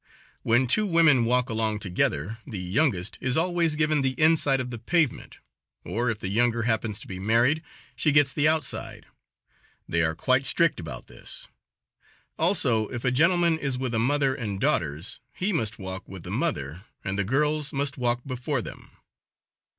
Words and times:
When 0.41 0.65
two 0.65 0.87
women 0.87 1.25
walk 1.25 1.47
along 1.47 1.77
together 1.81 2.39
the 2.47 2.57
youngest 2.57 3.19
is 3.21 3.37
always 3.37 3.75
given 3.75 4.01
the 4.01 4.19
inside 4.19 4.59
of 4.59 4.71
the 4.71 4.79
pavement, 4.79 5.37
or 5.83 6.09
if 6.09 6.17
the 6.17 6.27
younger 6.27 6.63
happens 6.63 6.99
to 7.01 7.07
be 7.07 7.19
married, 7.19 7.61
she 7.95 8.11
gets 8.11 8.33
the 8.33 8.47
outside 8.47 9.05
they 9.87 10.01
are 10.01 10.15
quite 10.15 10.47
strict 10.47 10.79
about 10.79 11.05
this; 11.05 11.47
also, 12.39 12.87
if 12.87 13.05
a 13.05 13.11
gentleman 13.11 13.59
is 13.59 13.77
with 13.77 13.93
a 13.93 13.99
mother 13.99 14.33
and 14.33 14.59
daughters, 14.59 15.19
he 15.33 15.53
must 15.53 15.77
walk 15.77 16.09
with 16.09 16.23
the 16.23 16.31
mother 16.31 16.81
and 17.03 17.15
the 17.19 17.23
girls 17.23 17.71
must 17.71 17.95
walk 17.95 18.21
before 18.25 18.63
them. 18.63 18.89